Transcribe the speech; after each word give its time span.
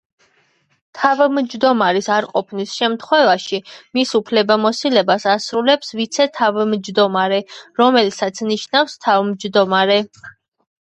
თავმჯდომარის 0.99 2.07
არყოფნის 2.13 2.71
შემთხვევაში, 2.77 3.59
მის 3.99 4.15
უფლებამოსილებას 4.21 5.29
ასრულებს 5.37 5.95
ვიცე–თავმჯდომარე, 6.01 7.41
რომელსაც 7.83 8.47
ნიშნავს 8.53 9.01
თავმჯდომარე. 9.07 10.05